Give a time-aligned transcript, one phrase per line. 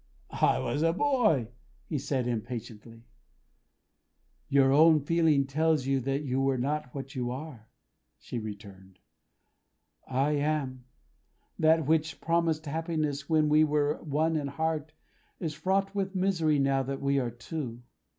[0.41, 1.49] "I was a boy,"
[1.85, 3.03] he said impatiently.
[4.49, 7.69] "Your own feeling tells you that you were not what you are,"
[8.17, 8.97] she returned.
[10.07, 10.85] "I am.
[11.59, 14.91] That which promised happiness when we were one in heart,
[15.39, 17.83] is fraught with misery now that we are two.